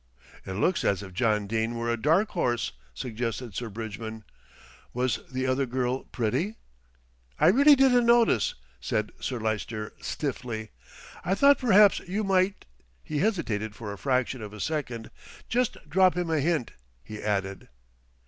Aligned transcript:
"It 0.47 0.53
looks 0.53 0.83
as 0.83 1.03
if 1.03 1.13
John 1.13 1.45
Dene 1.45 1.75
were 1.77 1.91
a 1.91 1.95
dark 2.01 2.29
horse," 2.29 2.71
suggested 2.91 3.53
Sir 3.55 3.69
Bridgman. 3.69 4.23
"Was 4.95 5.19
the 5.31 5.45
other 5.45 5.67
girl 5.67 6.05
pretty?" 6.05 6.55
"I 7.39 7.49
really 7.49 7.75
didn't 7.75 8.07
notice," 8.07 8.55
said 8.79 9.11
Sir 9.19 9.39
Lyster 9.39 9.93
stiffly. 10.01 10.69
"I 11.23 11.35
thought 11.35 11.59
perhaps 11.59 11.99
you 11.99 12.23
might" 12.23 12.65
he 13.03 13.19
hesitated 13.19 13.75
for 13.75 13.93
a 13.93 13.97
fraction 13.99 14.41
of 14.41 14.53
a 14.53 14.59
second 14.59 15.11
"just 15.47 15.77
drop 15.87 16.17
him 16.17 16.31
a 16.31 16.39
hint," 16.39 16.71
he 17.03 17.21
added. 17.21 17.67